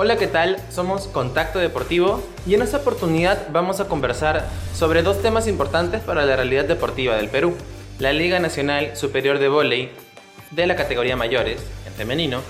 Hola, 0.00 0.16
¿qué 0.16 0.28
tal? 0.28 0.58
Somos 0.70 1.08
Contacto 1.08 1.58
Deportivo 1.58 2.22
y 2.46 2.54
en 2.54 2.62
esta 2.62 2.76
oportunidad 2.76 3.48
vamos 3.50 3.80
a 3.80 3.88
conversar 3.88 4.46
sobre 4.72 5.02
dos 5.02 5.20
temas 5.22 5.48
importantes 5.48 6.00
para 6.02 6.24
la 6.24 6.36
realidad 6.36 6.66
deportiva 6.66 7.16
del 7.16 7.28
Perú. 7.28 7.56
La 7.98 8.12
Liga 8.12 8.38
Nacional 8.38 8.96
Superior 8.96 9.40
de 9.40 9.48
Voley 9.48 9.90
de 10.52 10.68
la 10.68 10.76
categoría 10.76 11.16
mayores, 11.16 11.60
en 11.84 11.92
femenino, 11.94 12.42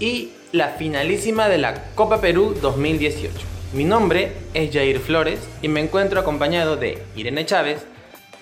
y 0.00 0.30
la 0.52 0.68
finalísima 0.68 1.50
de 1.50 1.58
la 1.58 1.74
Copa 1.94 2.22
Perú 2.22 2.56
2018. 2.62 3.30
Mi 3.74 3.84
nombre 3.84 4.32
es 4.54 4.72
Jair 4.72 4.98
Flores 4.98 5.40
y 5.60 5.68
me 5.68 5.80
encuentro 5.80 6.18
acompañado 6.18 6.78
de 6.78 7.02
Irene 7.14 7.44
Chávez, 7.44 7.84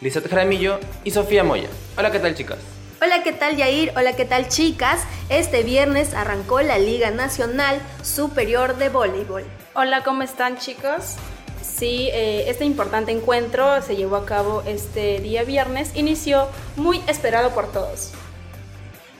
Lizeth 0.01 0.29
Jaramillo 0.29 0.79
y 1.03 1.11
Sofía 1.11 1.43
Moya. 1.43 1.71
Hola, 1.99 2.13
¿qué 2.13 2.21
tal 2.21 2.37
chicas? 2.37 2.59
Hola, 3.05 3.23
¿qué 3.23 3.33
tal 3.35 3.59
Yair? 3.59 3.93
Hola, 3.97 4.17
¿qué 4.17 4.25
tal 4.25 4.49
chicas? 4.49 5.03
Este 5.29 5.63
viernes 5.63 6.15
arrancó 6.15 6.63
la 6.63 6.79
Liga 6.79 7.11
Nacional 7.11 7.79
Superior 8.03 8.79
de 8.79 8.89
Voleibol. 8.89 9.45
Hola, 9.75 10.03
¿cómo 10.03 10.23
están 10.23 10.57
chicos? 10.57 11.17
Sí, 11.61 12.09
eh, 12.15 12.49
este 12.49 12.65
importante 12.65 13.13
encuentro 13.13 13.83
se 13.83 13.97
llevó 13.97 14.17
a 14.17 14.25
cabo 14.25 14.63
este 14.65 15.19
día 15.21 15.45
viernes, 15.45 15.95
inició 15.95 16.49
muy 16.77 17.03
esperado 17.07 17.51
por 17.51 17.71
todos. 17.71 18.13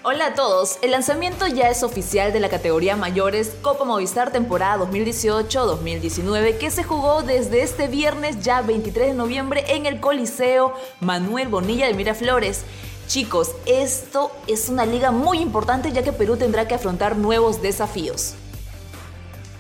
Hola 0.03 0.27
a 0.27 0.35
todos, 0.35 0.79
el 0.83 0.91
lanzamiento 0.91 1.47
ya 1.47 1.69
es 1.69 1.83
oficial 1.83 2.33
de 2.33 2.41
la 2.41 2.49
categoría 2.49 2.97
mayores 2.97 3.57
Copa 3.63 3.85
Movistar 3.85 4.31
temporada 4.33 4.85
2018-2019 4.85 6.59
que 6.59 6.71
se 6.71 6.85
jugó 6.85 7.23
desde 7.23 7.63
este 7.63 7.89
viernes 7.89 8.41
ya 8.41 8.61
23 8.61 9.09
de 9.09 9.15
noviembre 9.15 9.65
en 9.69 9.87
el 9.87 10.01
Coliseo 10.01 10.75
Manuel 11.01 11.49
Bonilla 11.49 11.87
de 11.87 11.95
Miraflores. 11.95 12.65
Chicos, 13.07 13.55
esto 13.67 14.33
es 14.47 14.69
una 14.69 14.87
liga 14.87 15.11
muy 15.11 15.39
importante 15.39 15.93
ya 15.93 16.03
que 16.03 16.13
Perú 16.13 16.37
tendrá 16.37 16.67
que 16.67 16.75
afrontar 16.75 17.17
nuevos 17.17 17.61
desafíos. 17.61 18.35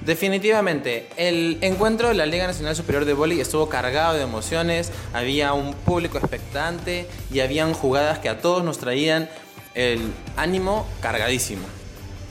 Definitivamente, 0.00 1.08
el 1.16 1.58
encuentro 1.62 2.08
de 2.08 2.14
la 2.14 2.26
Liga 2.26 2.46
Nacional 2.46 2.76
Superior 2.76 3.04
de 3.04 3.14
Volley 3.14 3.40
estuvo 3.40 3.68
cargado 3.68 4.14
de 4.14 4.22
emociones, 4.22 4.92
había 5.14 5.54
un 5.54 5.72
público 5.72 6.18
expectante 6.18 7.08
y 7.32 7.40
habían 7.40 7.72
jugadas 7.72 8.18
que 8.18 8.28
a 8.28 8.40
todos 8.40 8.64
nos 8.64 8.78
traían 8.78 9.30
el 9.74 10.12
ánimo 10.36 10.86
cargadísimo. 11.00 11.66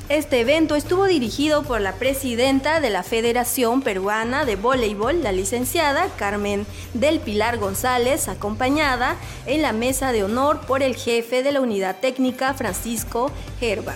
Este 0.09 0.42
evento 0.42 0.76
estuvo 0.76 1.06
dirigido 1.06 1.64
por 1.64 1.80
la 1.80 1.94
presidenta 1.94 2.82
de 2.82 2.90
la 2.90 3.04
Federación 3.04 3.82
Peruana 3.82 4.44
de 4.44 4.58
Voleibol, 4.58 5.23
la 5.23 5.32
licenciada 5.32 6.09
Carmen 6.18 6.66
del 6.94 7.22
Pilar 7.22 7.58
González, 7.58 8.28
acompañada 8.28 9.16
en 9.46 9.62
la 9.62 9.72
mesa 9.72 10.12
de 10.12 10.26
honor 10.26 10.59
por 10.68 10.84
el 10.84 10.98
jefe 10.98 11.42
de 11.42 11.54
la 11.54 11.62
unidad 11.62 12.02
técnica, 12.02 12.54
Francisco 12.54 13.31
Herbas. 13.62 13.96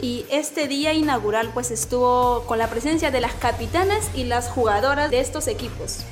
Y 0.00 0.24
este 0.30 0.68
día 0.68 0.92
inaugural 0.92 1.50
pues 1.52 1.72
estuvo 1.72 2.44
con 2.46 2.58
la 2.58 2.70
presencia 2.70 3.10
de 3.10 3.20
las 3.20 3.34
capitanas 3.34 4.08
y 4.14 4.22
las 4.22 4.48
jugadoras 4.48 5.10
de 5.10 5.18
estos 5.18 5.48
equipos. 5.48 6.04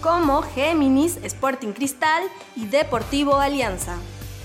Como 0.00 0.42
Géminis, 0.42 1.18
Sporting 1.24 1.72
Cristal 1.72 2.22
y 2.54 2.66
Deportivo 2.66 3.38
Alianza. 3.38 3.96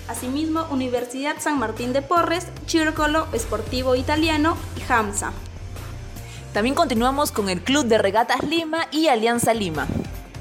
Asimismo, 0.08 0.66
Universidad 0.70 1.36
San 1.40 1.60
Martín 1.60 1.94
de 1.94 2.02
Porres, 2.02 2.48
Círculo 2.66 3.28
Esportivo 3.34 3.96
Italiano 3.96 4.58
y 4.78 4.92
HAMSA. 4.92 5.34
También 6.54 6.76
continuamos 6.76 7.32
con 7.32 7.50
el 7.50 7.62
Club 7.62 7.86
de 7.86 7.98
Regatas 7.98 8.42
Lima 8.44 8.88
y 8.92 9.08
Alianza 9.08 9.54
Lima. 9.54 9.88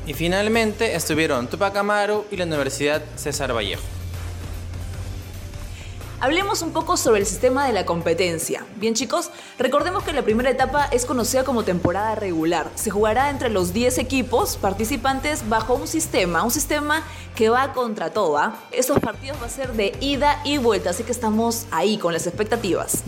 Y 0.07 0.15
finalmente 0.15 0.95
estuvieron 0.95 1.49
Tupac 1.49 1.77
Amaru 1.77 2.25
y 2.31 2.37
la 2.37 2.45
Universidad 2.45 3.03
César 3.17 3.55
Vallejo. 3.55 3.83
Hablemos 6.19 6.63
un 6.63 6.73
poco 6.73 6.97
sobre 6.97 7.21
el 7.21 7.27
sistema 7.27 7.67
de 7.67 7.75
la 7.75 7.85
competencia. 7.85 8.65
Bien 8.77 8.95
chicos, 8.95 9.31
recordemos 9.59 10.03
que 10.03 10.15
la 10.15 10.23
primera 10.23 10.49
etapa 10.49 10.89
es 10.91 11.05
conocida 11.05 11.45
como 11.45 11.63
temporada 11.63 12.15
regular. 12.15 12.71
Se 12.75 12.89
jugará 12.89 13.29
entre 13.29 13.51
los 13.51 13.75
10 13.75 13.99
equipos 13.99 14.57
participantes 14.57 15.47
bajo 15.47 15.75
un 15.75 15.87
sistema, 15.87 16.43
un 16.43 16.51
sistema 16.51 17.03
que 17.35 17.51
va 17.51 17.75
contra 17.75 18.15
todo. 18.15 18.39
¿ah? 18.39 18.57
Estos 18.73 18.99
partidos 18.99 19.37
va 19.43 19.47
a 19.47 19.51
ser 19.51 19.75
de 19.75 19.95
ida 20.01 20.41
y 20.43 20.57
vuelta, 20.57 20.89
así 20.91 21.03
que 21.03 21.13
estamos 21.13 21.67
ahí 21.71 21.99
con 21.99 22.15
las 22.15 22.27
expectativas. 22.27 23.03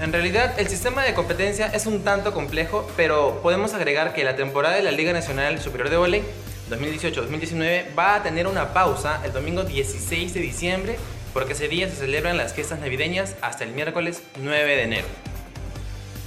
En 0.00 0.12
realidad, 0.12 0.58
el 0.58 0.66
sistema 0.66 1.04
de 1.04 1.14
competencia 1.14 1.68
es 1.68 1.86
un 1.86 2.02
tanto 2.02 2.34
complejo, 2.34 2.88
pero 2.96 3.38
podemos 3.40 3.72
agregar 3.72 4.14
que 4.14 4.24
la 4.24 4.34
temporada 4.34 4.74
de 4.74 4.82
la 4.82 4.90
Liga 4.90 5.12
Nacional 5.12 5.60
Superior 5.60 5.90
de 5.90 5.96
Voley 5.96 6.24
2018-2019 6.70 7.96
va 7.96 8.16
a 8.16 8.22
tener 8.24 8.48
una 8.48 8.72
pausa 8.72 9.20
el 9.24 9.32
domingo 9.32 9.62
16 9.62 10.34
de 10.34 10.40
diciembre 10.40 10.98
porque 11.32 11.52
ese 11.52 11.68
día 11.68 11.88
se 11.88 11.96
celebran 11.96 12.36
las 12.36 12.54
fiestas 12.54 12.80
navideñas 12.80 13.34
hasta 13.40 13.64
el 13.64 13.70
miércoles 13.70 14.22
9 14.36 14.76
de 14.76 14.82
enero. 14.82 15.06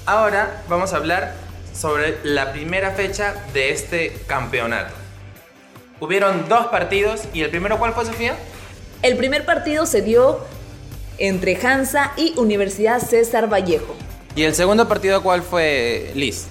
Ahora 0.05 0.63
vamos 0.67 0.93
a 0.93 0.97
hablar 0.97 1.33
sobre 1.73 2.17
la 2.23 2.51
primera 2.51 2.91
fecha 2.91 3.35
de 3.53 3.71
este 3.71 4.13
campeonato. 4.27 4.93
Hubieron 5.99 6.49
dos 6.49 6.67
partidos 6.67 7.21
y 7.33 7.41
el 7.41 7.49
primero 7.49 7.77
¿cuál 7.77 7.93
fue 7.93 8.05
Sofía? 8.05 8.35
El 9.01 9.17
primer 9.17 9.45
partido 9.45 9.85
se 9.85 10.01
dio 10.01 10.39
entre 11.17 11.55
Hansa 11.55 12.13
y 12.17 12.33
Universidad 12.37 12.99
César 12.99 13.51
Vallejo. 13.51 13.95
¿Y 14.35 14.43
el 14.43 14.55
segundo 14.55 14.87
partido 14.87 15.21
cuál 15.21 15.41
fue 15.43 16.11
Liz? 16.15 16.47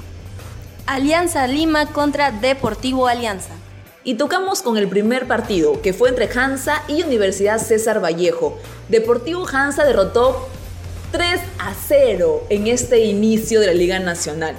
Alianza 0.87 1.47
Lima 1.47 1.87
contra 1.87 2.31
Deportivo 2.31 3.07
Alianza. 3.07 3.55
Y 4.03 4.15
tocamos 4.15 4.63
con 4.63 4.79
el 4.79 4.89
primer 4.89 5.27
partido, 5.27 5.83
que 5.83 5.93
fue 5.93 6.09
entre 6.09 6.31
Hansa 6.33 6.83
y 6.89 7.03
Universidad 7.03 7.59
César 7.59 8.03
Vallejo. 8.03 8.59
Deportivo 8.89 9.47
Hansa 9.47 9.85
derrotó 9.85 10.49
3 11.13 11.39
a 11.59 11.75
0 11.75 12.47
en 12.49 12.67
este 12.67 13.01
inicio 13.01 13.61
de 13.61 13.67
la 13.67 13.75
Liga 13.75 13.99
Nacional. 13.99 14.57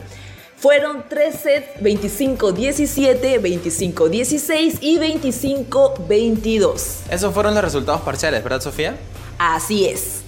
Fueron 0.58 1.06
3 1.10 1.36
sets 1.36 1.82
25-17, 1.82 3.42
25-16 3.42 4.78
y 4.80 5.00
25-22. 5.00 7.10
Esos 7.10 7.34
fueron 7.34 7.56
los 7.56 7.64
resultados 7.64 8.02
parciales, 8.02 8.44
¿verdad, 8.44 8.62
Sofía? 8.62 8.96
Así 9.40 9.88
es. 9.88 10.22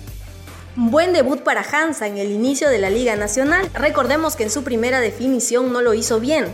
Buen 0.75 1.13
debut 1.13 1.41
para 1.41 1.61
Hansa 1.61 2.07
en 2.07 2.17
el 2.17 2.31
inicio 2.31 2.67
de 2.67 2.79
la 2.79 2.89
Liga 2.89 3.15
Nacional. 3.15 3.69
Recordemos 3.75 4.35
que 4.35 4.41
en 4.41 4.49
su 4.49 4.63
primera 4.63 5.01
definición 5.01 5.71
no 5.71 5.83
lo 5.83 5.93
hizo 5.93 6.19
bien. 6.19 6.47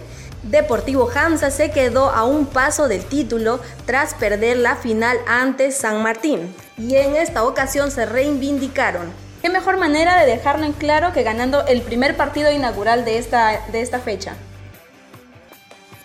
Deportivo 0.43 1.09
Hamza 1.13 1.51
se 1.51 1.69
quedó 1.71 2.09
a 2.09 2.23
un 2.23 2.45
paso 2.45 2.87
del 2.87 3.03
título 3.03 3.59
tras 3.85 4.13
perder 4.13 4.57
la 4.57 4.77
final 4.77 5.17
ante 5.27 5.71
San 5.71 6.01
Martín 6.01 6.55
y 6.77 6.95
en 6.95 7.15
esta 7.15 7.43
ocasión 7.43 7.91
se 7.91 8.05
reivindicaron. 8.05 9.11
¿Qué 9.41 9.49
mejor 9.49 9.77
manera 9.77 10.19
de 10.19 10.31
dejarlo 10.31 10.65
en 10.65 10.71
claro 10.71 11.11
que 11.11 11.23
ganando 11.23 11.65
el 11.67 11.81
primer 11.81 12.15
partido 12.15 12.51
inaugural 12.51 13.03
de 13.03 13.17
esta, 13.17 13.65
de 13.71 13.81
esta 13.81 13.99
fecha? 13.99 14.35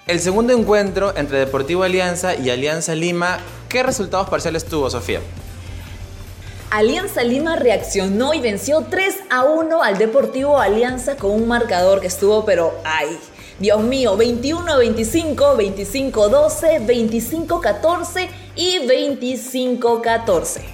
El 0.07 0.21
segundo 0.21 0.53
encuentro 0.53 1.17
entre 1.17 1.39
Deportivo 1.39 1.85
Alianza 1.85 2.35
y 2.35 2.51
Alianza 2.51 2.95
Lima, 2.95 3.39
¿qué 3.69 3.83
resultados 3.83 4.29
parciales 4.29 4.65
tuvo 4.65 4.91
Sofía? 4.91 5.21
Alianza 6.71 7.23
Lima 7.23 7.55
reaccionó 7.55 8.35
y 8.35 8.41
venció 8.41 8.85
3 8.91 9.15
a 9.31 9.45
1 9.45 9.83
al 9.83 9.97
Deportivo 9.97 10.59
Alianza 10.59 11.17
con 11.17 11.31
un 11.31 11.47
marcador 11.47 12.01
que 12.01 12.09
estuvo 12.09 12.45
pero 12.45 12.75
ay, 12.85 13.17
Dios 13.59 13.83
mío, 13.83 14.17
21 14.17 14.79
25, 14.79 15.57
25 15.57 16.29
12, 16.29 16.79
25 16.81 17.61
14 17.61 18.29
y 18.57 18.87
25 18.87 20.03
14. 20.03 20.65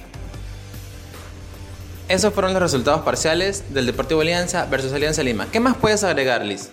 Esos 2.07 2.33
fueron 2.33 2.53
los 2.53 2.61
resultados 2.61 3.01
parciales 3.01 3.73
del 3.73 3.85
Deportivo 3.85 4.21
Alianza 4.21 4.65
versus 4.65 4.91
Alianza 4.93 5.23
Lima. 5.23 5.47
¿Qué 5.51 5.59
más 5.59 5.77
puedes 5.77 6.03
agregar, 6.03 6.43
Liz? 6.43 6.71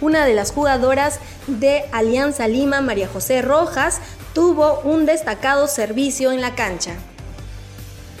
Una 0.00 0.26
de 0.26 0.34
las 0.34 0.52
jugadoras 0.52 1.18
de 1.46 1.86
Alianza 1.90 2.46
Lima, 2.46 2.80
María 2.80 3.08
José 3.08 3.40
Rojas, 3.42 4.00
tuvo 4.34 4.80
un 4.84 5.06
destacado 5.06 5.66
servicio 5.66 6.30
en 6.30 6.42
la 6.42 6.54
cancha. 6.54 6.94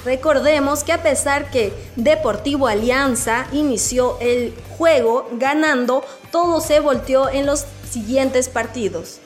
Recordemos 0.04 0.82
que 0.82 0.92
a 0.92 1.02
pesar 1.02 1.50
que 1.50 1.72
Deportivo 1.96 2.68
Alianza 2.68 3.46
inició 3.52 4.18
el 4.20 4.54
juego 4.76 5.28
ganando, 5.32 6.04
todo 6.34 6.60
se 6.60 6.80
volteó 6.80 7.30
en 7.30 7.46
los 7.46 7.64
siguientes 7.88 8.48
partidos. 8.48 9.20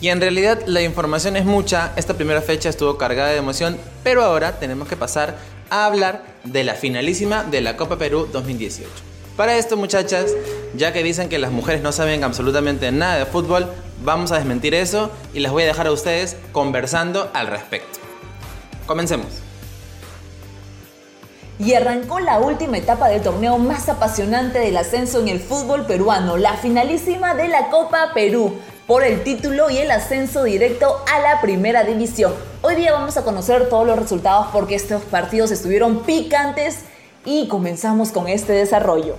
Y 0.00 0.08
en 0.08 0.22
realidad 0.22 0.62
la 0.64 0.80
información 0.80 1.36
es 1.36 1.44
mucha, 1.44 1.92
esta 1.96 2.14
primera 2.14 2.40
fecha 2.40 2.70
estuvo 2.70 2.96
cargada 2.96 3.28
de 3.28 3.36
emoción, 3.36 3.76
pero 4.02 4.24
ahora 4.24 4.58
tenemos 4.58 4.88
que 4.88 4.96
pasar 4.96 5.36
a 5.68 5.84
hablar 5.84 6.24
de 6.44 6.64
la 6.64 6.72
finalísima 6.72 7.44
de 7.44 7.60
la 7.60 7.76
Copa 7.76 7.98
Perú 7.98 8.26
2018. 8.32 8.88
Para 9.36 9.58
esto 9.58 9.76
muchachas, 9.76 10.32
ya 10.74 10.94
que 10.94 11.02
dicen 11.02 11.28
que 11.28 11.38
las 11.38 11.52
mujeres 11.52 11.82
no 11.82 11.92
saben 11.92 12.24
absolutamente 12.24 12.90
nada 12.90 13.18
de 13.18 13.26
fútbol, 13.26 13.70
vamos 14.02 14.32
a 14.32 14.38
desmentir 14.38 14.74
eso 14.74 15.10
y 15.34 15.40
las 15.40 15.52
voy 15.52 15.64
a 15.64 15.66
dejar 15.66 15.88
a 15.88 15.92
ustedes 15.92 16.38
conversando 16.52 17.30
al 17.34 17.48
respecto. 17.48 17.98
Comencemos 18.86 19.47
y 21.58 21.74
arrancó 21.74 22.20
la 22.20 22.38
última 22.38 22.78
etapa 22.78 23.08
del 23.08 23.22
torneo 23.22 23.58
más 23.58 23.88
apasionante 23.88 24.58
del 24.60 24.76
ascenso 24.76 25.20
en 25.20 25.28
el 25.28 25.40
fútbol 25.40 25.86
peruano, 25.86 26.36
la 26.36 26.54
finalísima 26.54 27.34
de 27.34 27.48
la 27.48 27.68
Copa 27.68 28.12
Perú, 28.14 28.54
por 28.86 29.04
el 29.04 29.22
título 29.24 29.68
y 29.68 29.78
el 29.78 29.90
ascenso 29.90 30.44
directo 30.44 31.02
a 31.12 31.20
la 31.20 31.40
primera 31.40 31.84
división. 31.84 32.32
Hoy 32.62 32.76
día 32.76 32.92
vamos 32.92 33.16
a 33.16 33.24
conocer 33.24 33.68
todos 33.68 33.86
los 33.86 33.98
resultados 33.98 34.46
porque 34.52 34.76
estos 34.76 35.02
partidos 35.02 35.50
estuvieron 35.50 36.04
picantes 36.04 36.80
y 37.24 37.48
comenzamos 37.48 38.12
con 38.12 38.28
este 38.28 38.52
desarrollo. 38.52 39.16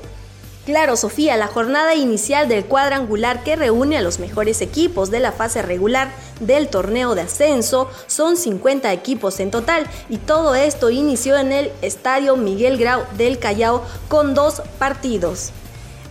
Claro, 0.70 0.96
Sofía, 0.98 1.36
la 1.36 1.48
jornada 1.48 1.96
inicial 1.96 2.48
del 2.48 2.64
cuadrangular 2.64 3.42
que 3.42 3.56
reúne 3.56 3.98
a 3.98 4.04
los 4.04 4.20
mejores 4.20 4.62
equipos 4.62 5.10
de 5.10 5.20
la 5.20 5.32
fase 5.32 5.64
regular 5.64 6.12
del 6.42 6.68
torneo 6.68 7.16
de 7.16 7.22
ascenso 7.22 7.90
son 8.06 8.38
50 8.38 8.94
equipos 8.94 9.40
en 9.40 9.50
total 9.50 9.88
y 10.10 10.18
todo 10.18 10.54
esto 10.54 10.92
inició 10.92 11.40
en 11.40 11.54
el 11.54 11.72
Estadio 11.82 12.36
Miguel 12.36 12.78
Grau 12.78 13.02
del 13.18 13.40
Callao 13.40 13.84
con 14.10 14.36
dos 14.36 14.62
partidos. 14.78 15.50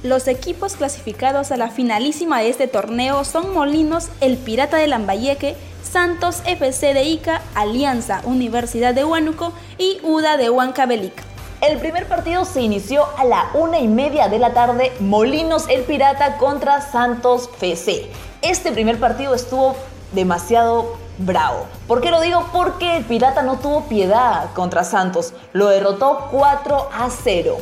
Los 0.03 0.27
equipos 0.27 0.75
clasificados 0.75 1.53
a 1.53 1.57
la 1.57 1.71
finalísima 1.71 2.41
de 2.41 2.49
este 2.49 2.67
torneo 2.67 3.23
son 3.23 3.55
Molinos, 3.55 4.09
el 4.21 4.39
Pirata 4.39 4.79
de 4.79 4.89
Lambayeque, 4.89 5.55
Santos 5.89 6.43
FC 6.47 6.95
de 6.95 7.05
Ica, 7.05 7.43
Alianza 7.55 8.23
Universidad 8.25 8.93
de 8.93 9.05
Huánuco 9.05 9.53
y 9.79 10.01
UDA 10.03 10.37
de 10.37 10.51
Huancavelica. 10.51 11.28
El 11.61 11.79
primer 11.79 12.07
partido 12.07 12.45
se 12.45 12.63
inició 12.63 13.05
a 13.17 13.25
la 13.25 13.51
una 13.53 13.81
y 13.81 13.89
media 13.89 14.29
de 14.29 14.39
la 14.39 14.55
tarde, 14.55 14.93
Molinos 15.01 15.69
el 15.69 15.83
Pirata 15.83 16.37
contra 16.37 16.81
Santos 16.81 17.51
FC. 17.61 18.09
Este 18.43 18.71
primer 18.71 19.01
partido 19.01 19.35
estuvo 19.35 19.75
demasiado 20.13 20.97
bravo. 21.19 21.67
¿Por 21.89 22.01
qué 22.01 22.13
lo 22.13 22.21
digo? 22.21 22.47
Porque 22.53 22.99
el 22.99 23.05
Pirata 23.05 23.43
no 23.43 23.59
tuvo 23.59 23.83
piedad 23.87 24.53
contra 24.55 24.85
Santos. 24.85 25.35
Lo 25.53 25.67
derrotó 25.67 26.29
4 26.31 26.91
a 26.93 27.11
0. 27.11 27.57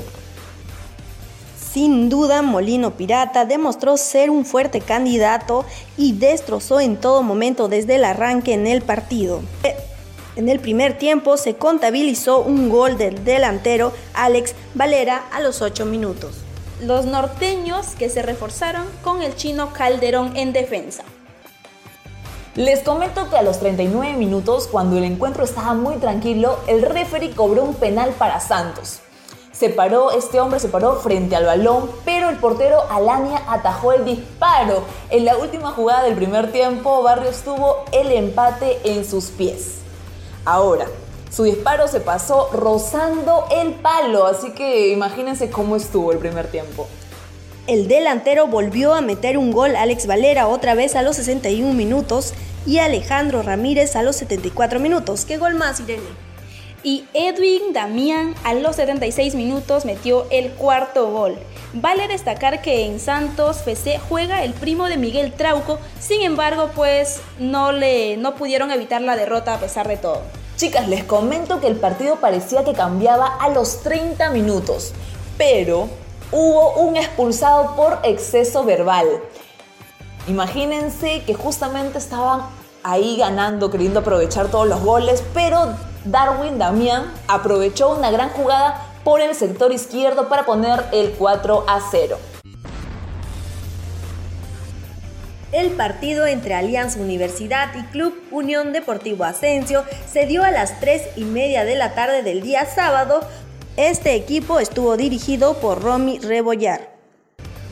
Sin 1.58 2.10
duda, 2.10 2.42
Molino 2.42 2.90
Pirata 2.98 3.46
demostró 3.46 3.96
ser 3.96 4.28
un 4.28 4.44
fuerte 4.44 4.82
candidato 4.82 5.64
y 5.96 6.12
destrozó 6.12 6.80
en 6.80 6.98
todo 6.98 7.22
momento 7.22 7.68
desde 7.68 7.94
el 7.94 8.04
arranque 8.04 8.52
en 8.52 8.66
el 8.66 8.82
partido. 8.82 9.40
En 10.36 10.50
el 10.50 10.60
primer 10.60 10.98
tiempo 10.98 11.38
se 11.38 11.56
contabilizó 11.56 12.40
un 12.40 12.68
gol 12.68 12.98
del 12.98 13.24
delantero 13.24 13.92
Alex 14.12 14.54
Valera 14.74 15.24
a 15.32 15.40
los 15.40 15.62
8 15.62 15.86
minutos. 15.86 16.34
Los 16.82 17.06
norteños 17.06 17.94
que 17.98 18.10
se 18.10 18.20
reforzaron 18.20 18.84
con 19.02 19.22
el 19.22 19.34
chino 19.34 19.72
Calderón 19.72 20.36
en 20.36 20.52
defensa. 20.52 21.04
Les 22.54 22.80
comento 22.80 23.30
que 23.30 23.38
a 23.38 23.42
los 23.42 23.60
39 23.60 24.14
minutos, 24.18 24.68
cuando 24.70 24.98
el 24.98 25.04
encuentro 25.04 25.44
estaba 25.44 25.72
muy 25.72 25.96
tranquilo, 25.96 26.58
el 26.66 26.82
referee 26.82 27.30
cobró 27.30 27.64
un 27.64 27.74
penal 27.74 28.10
para 28.10 28.38
Santos. 28.38 29.00
Se 29.52 29.70
paró, 29.70 30.10
este 30.10 30.38
hombre 30.38 30.60
se 30.60 30.68
paró 30.68 30.96
frente 30.96 31.34
al 31.34 31.46
balón, 31.46 31.90
pero 32.04 32.28
el 32.28 32.36
portero 32.36 32.82
Alania 32.90 33.40
atajó 33.48 33.94
el 33.94 34.04
disparo. 34.04 34.82
En 35.08 35.24
la 35.24 35.38
última 35.38 35.70
jugada 35.72 36.02
del 36.02 36.14
primer 36.14 36.52
tiempo, 36.52 37.02
Barrios 37.02 37.38
tuvo 37.38 37.84
el 37.90 38.12
empate 38.12 38.80
en 38.84 39.06
sus 39.06 39.28
pies. 39.28 39.85
Ahora, 40.46 40.86
su 41.28 41.42
disparo 41.42 41.88
se 41.88 41.98
pasó 41.98 42.48
rozando 42.52 43.46
el 43.50 43.74
palo, 43.74 44.26
así 44.26 44.52
que 44.52 44.92
imagínense 44.92 45.50
cómo 45.50 45.74
estuvo 45.74 46.12
el 46.12 46.18
primer 46.18 46.46
tiempo. 46.46 46.86
El 47.66 47.88
delantero 47.88 48.46
volvió 48.46 48.94
a 48.94 49.00
meter 49.00 49.38
un 49.38 49.50
gol 49.50 49.74
Alex 49.74 50.06
Valera 50.06 50.46
otra 50.46 50.76
vez 50.76 50.94
a 50.94 51.02
los 51.02 51.16
61 51.16 51.74
minutos 51.74 52.32
y 52.64 52.78
Alejandro 52.78 53.42
Ramírez 53.42 53.96
a 53.96 54.04
los 54.04 54.14
74 54.16 54.78
minutos. 54.78 55.24
¿Qué 55.24 55.36
gol 55.36 55.56
más, 55.56 55.80
Irene? 55.80 56.25
Y 56.86 57.04
Edwin 57.14 57.72
Damián 57.72 58.36
a 58.44 58.54
los 58.54 58.76
76 58.76 59.34
minutos 59.34 59.84
metió 59.84 60.24
el 60.30 60.52
cuarto 60.52 61.10
gol. 61.10 61.36
Vale 61.72 62.06
destacar 62.06 62.62
que 62.62 62.86
en 62.86 63.00
Santos 63.00 63.56
FC 63.66 63.98
juega 64.08 64.44
el 64.44 64.54
primo 64.54 64.84
de 64.84 64.96
Miguel 64.96 65.32
Trauco, 65.32 65.80
sin 65.98 66.22
embargo, 66.22 66.70
pues 66.76 67.22
no 67.40 67.72
le 67.72 68.16
no 68.18 68.36
pudieron 68.36 68.70
evitar 68.70 69.02
la 69.02 69.16
derrota 69.16 69.54
a 69.54 69.58
pesar 69.58 69.88
de 69.88 69.96
todo. 69.96 70.22
Chicas, 70.54 70.86
les 70.86 71.02
comento 71.02 71.58
que 71.58 71.66
el 71.66 71.74
partido 71.74 72.20
parecía 72.20 72.62
que 72.62 72.72
cambiaba 72.72 73.34
a 73.34 73.48
los 73.48 73.82
30 73.82 74.30
minutos, 74.30 74.92
pero 75.36 75.88
hubo 76.30 76.74
un 76.74 76.96
expulsado 76.96 77.74
por 77.74 77.98
exceso 78.04 78.62
verbal. 78.62 79.08
Imagínense 80.28 81.24
que 81.26 81.34
justamente 81.34 81.98
estaban 81.98 82.42
ahí 82.84 83.16
ganando, 83.16 83.72
queriendo 83.72 83.98
aprovechar 83.98 84.52
todos 84.52 84.68
los 84.68 84.80
goles, 84.84 85.24
pero 85.34 85.74
Darwin 86.06 86.58
Damián 86.58 87.12
aprovechó 87.26 87.90
una 87.90 88.12
gran 88.12 88.28
jugada 88.30 88.80
por 89.02 89.20
el 89.20 89.34
sector 89.34 89.72
izquierdo 89.72 90.28
para 90.28 90.46
poner 90.46 90.84
el 90.92 91.10
4 91.12 91.64
a 91.66 91.80
0. 91.90 92.18
El 95.52 95.70
partido 95.72 96.26
entre 96.26 96.54
Alianza 96.54 97.00
Universidad 97.00 97.74
y 97.74 97.82
Club 97.86 98.14
Unión 98.30 98.72
Deportivo 98.72 99.24
Ascenso 99.24 99.84
se 100.08 100.26
dio 100.26 100.44
a 100.44 100.50
las 100.50 100.78
3 100.80 101.16
y 101.16 101.24
media 101.24 101.64
de 101.64 101.74
la 101.74 101.94
tarde 101.94 102.22
del 102.22 102.42
día 102.42 102.66
sábado. 102.66 103.20
Este 103.76 104.14
equipo 104.14 104.60
estuvo 104.60 104.96
dirigido 104.96 105.54
por 105.54 105.82
Romy 105.82 106.18
Rebollar. 106.18 106.94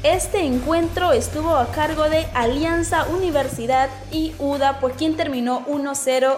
Este 0.03 0.41
encuentro 0.41 1.13
estuvo 1.13 1.57
a 1.57 1.67
cargo 1.69 2.11
de 2.11 2.27
Alianza 2.35 3.07
Universidad 3.07 3.89
y 4.11 4.35
UDA, 4.39 4.81
pues 4.81 4.97
quien 4.97 5.17
terminó 5.17 5.65
1-0 5.67 6.37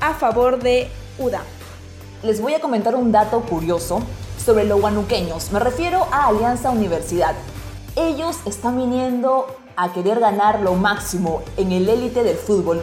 a 0.00 0.14
favor 0.14 0.58
de 0.58 0.88
UDA. 1.18 1.42
Les 2.22 2.40
voy 2.40 2.54
a 2.54 2.60
comentar 2.60 2.94
un 2.94 3.12
dato 3.12 3.40
curioso 3.42 4.00
sobre 4.42 4.64
los 4.64 4.80
guanuqueños. 4.80 5.52
Me 5.52 5.58
refiero 5.58 6.06
a 6.10 6.28
Alianza 6.28 6.70
Universidad. 6.70 7.34
Ellos 7.96 8.36
están 8.46 8.76
viniendo 8.76 9.46
a 9.76 9.92
querer 9.92 10.20
ganar 10.20 10.60
lo 10.60 10.74
máximo 10.74 11.42
en 11.56 11.72
el 11.72 11.88
élite 11.88 12.22
del 12.22 12.36
fútbol. 12.36 12.82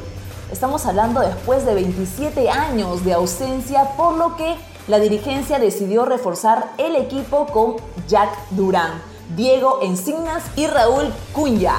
Estamos 0.52 0.86
hablando 0.86 1.22
después 1.22 1.66
de 1.66 1.74
27 1.74 2.50
años 2.50 3.06
de 3.06 3.14
ausencia, 3.14 3.96
por 3.96 4.16
lo 4.16 4.36
que 4.36 4.56
la 4.88 5.00
dirigencia 5.00 5.60
decidió 5.60 6.06
reforzar 6.06 6.74
el 6.78 6.96
equipo 6.96 7.46
con 7.48 7.78
Jack 8.08 8.30
Durán, 8.52 9.02
Diego 9.36 9.80
Encinas 9.82 10.44
y 10.56 10.68
Raúl 10.68 11.14
Cunya. 11.34 11.76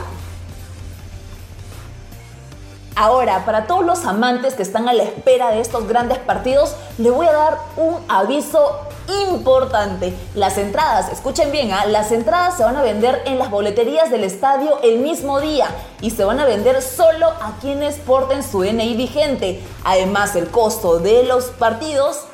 Ahora, 2.95 3.47
para 3.47 3.67
todos 3.67 3.85
los 3.85 4.05
amantes 4.05 4.55
que 4.55 4.63
están 4.63 4.87
a 4.89 4.93
la 4.93 5.03
espera 5.05 5.51
de 5.51 5.61
estos 5.61 5.89
grandes 5.89 6.19
partidos, 6.19 6.75
le 6.99 7.11
voy 7.11 7.27
a 7.27 7.33
dar 7.33 7.59
un 7.77 7.99
aviso 8.07 8.81
importante. 9.09 10.15
Las 10.35 10.59
entradas, 10.59 11.11
escuchen 11.11 11.51
bien, 11.51 11.73
¿ah? 11.73 11.87
las 11.87 12.13
entradas 12.13 12.57
se 12.57 12.65
van 12.65 12.77
a 12.77 12.83
vender 12.83 13.23
en 13.25 13.39
las 13.39 13.51
boleterías 13.51 14.11
del 14.11 14.25
estadio 14.25 14.79
el 14.83 14.99
mismo 14.99 15.41
día 15.41 15.69
y 16.03 16.11
se 16.11 16.25
van 16.25 16.39
a 16.39 16.45
vender 16.45 16.83
solo 16.83 17.29
a 17.29 17.55
quienes 17.63 17.97
porten 17.97 18.43
su 18.43 18.63
DNI 18.63 18.95
vigente. 18.95 19.63
Además, 19.85 20.37
el 20.37 20.49
costo 20.49 20.99
de 20.99 21.23
los 21.23 21.47
partidos 21.47 22.25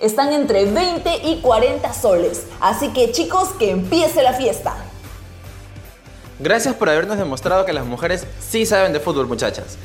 están 0.00 0.32
entre 0.32 0.66
20 0.66 1.20
y 1.24 1.40
40 1.40 1.92
soles. 1.94 2.46
Así 2.60 2.88
que 2.88 3.12
chicos, 3.12 3.50
que 3.58 3.70
empiece 3.70 4.22
la 4.22 4.32
fiesta. 4.32 4.74
Gracias 6.38 6.74
por 6.74 6.88
habernos 6.88 7.16
demostrado 7.16 7.64
que 7.64 7.72
las 7.72 7.86
mujeres 7.86 8.26
sí 8.40 8.66
saben 8.66 8.92
de 8.92 9.00
fútbol, 9.00 9.28
muchachas. 9.28 9.78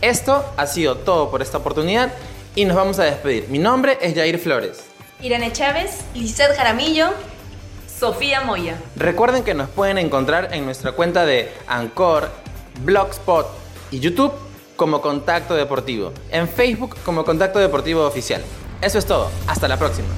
Esto 0.00 0.44
ha 0.56 0.66
sido 0.66 0.98
todo 0.98 1.30
por 1.30 1.42
esta 1.42 1.58
oportunidad 1.58 2.12
y 2.54 2.64
nos 2.64 2.76
vamos 2.76 2.98
a 2.98 3.04
despedir. 3.04 3.48
Mi 3.48 3.58
nombre 3.58 3.98
es 4.00 4.14
Jair 4.14 4.38
Flores. 4.38 4.84
Irene 5.20 5.52
Chávez, 5.52 6.02
Lizeth 6.14 6.54
Jaramillo, 6.56 7.08
Sofía 7.98 8.42
Moya. 8.42 8.76
Recuerden 8.94 9.42
que 9.42 9.54
nos 9.54 9.68
pueden 9.68 9.98
encontrar 9.98 10.54
en 10.54 10.64
nuestra 10.64 10.92
cuenta 10.92 11.26
de 11.26 11.50
Anchor, 11.66 12.30
Blogspot 12.84 13.48
y 13.90 13.98
YouTube 13.98 14.32
como 14.76 15.00
Contacto 15.00 15.54
Deportivo. 15.54 16.12
En 16.30 16.48
Facebook 16.48 16.96
como 17.04 17.24
Contacto 17.24 17.58
Deportivo 17.58 18.06
Oficial. 18.06 18.42
Eso 18.80 18.98
es 18.98 19.06
todo. 19.06 19.30
Hasta 19.48 19.66
la 19.66 19.78
próxima. 19.78 20.08